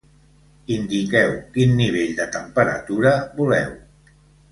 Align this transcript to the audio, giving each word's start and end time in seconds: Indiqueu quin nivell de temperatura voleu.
Indiqueu 0.75 1.33
quin 1.57 1.75
nivell 1.81 2.15
de 2.21 2.27
temperatura 2.37 3.13
voleu. 3.37 3.71